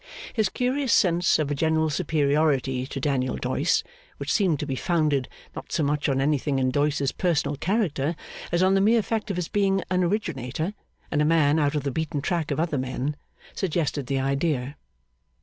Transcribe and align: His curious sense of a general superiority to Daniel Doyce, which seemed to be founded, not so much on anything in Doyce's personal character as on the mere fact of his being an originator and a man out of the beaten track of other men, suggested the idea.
His 0.33 0.49
curious 0.49 0.91
sense 0.91 1.37
of 1.37 1.51
a 1.51 1.53
general 1.53 1.91
superiority 1.91 2.87
to 2.87 2.99
Daniel 2.99 3.35
Doyce, 3.37 3.83
which 4.17 4.33
seemed 4.33 4.59
to 4.59 4.65
be 4.65 4.75
founded, 4.75 5.29
not 5.55 5.71
so 5.71 5.83
much 5.83 6.09
on 6.09 6.19
anything 6.19 6.57
in 6.57 6.71
Doyce's 6.71 7.11
personal 7.11 7.55
character 7.55 8.15
as 8.51 8.63
on 8.63 8.73
the 8.73 8.81
mere 8.81 9.03
fact 9.03 9.29
of 9.29 9.35
his 9.35 9.47
being 9.47 9.83
an 9.91 10.03
originator 10.03 10.73
and 11.11 11.21
a 11.21 11.25
man 11.25 11.59
out 11.59 11.75
of 11.75 11.83
the 11.83 11.91
beaten 11.91 12.19
track 12.19 12.49
of 12.49 12.59
other 12.59 12.79
men, 12.79 13.15
suggested 13.53 14.07
the 14.07 14.19
idea. 14.19 14.75